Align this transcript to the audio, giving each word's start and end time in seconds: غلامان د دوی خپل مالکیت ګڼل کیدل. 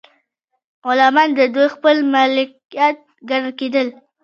غلامان 0.87 1.29
د 1.37 1.39
دوی 1.53 1.67
خپل 1.75 1.97
مالکیت 2.13 2.97
ګڼل 3.29 3.51
کیدل. 3.59 3.87